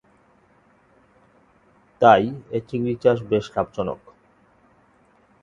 তাই 2.01 2.23
এ 2.49 2.59
চিংড়ি 2.67 2.93
চাষ 3.03 3.17
বেশ 3.29 3.45
লাভজনক। 3.55 4.01